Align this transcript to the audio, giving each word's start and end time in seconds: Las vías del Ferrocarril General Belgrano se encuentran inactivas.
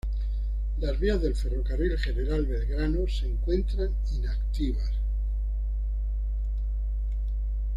Las 0.79 0.99
vías 0.99 1.21
del 1.21 1.35
Ferrocarril 1.35 1.95
General 1.99 2.43
Belgrano 2.43 3.07
se 3.07 3.27
encuentran 3.27 3.93
inactivas. 4.11 4.89